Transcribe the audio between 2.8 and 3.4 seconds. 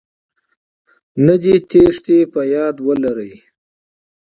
ولرئ